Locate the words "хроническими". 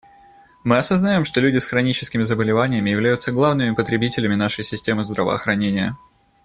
1.67-2.23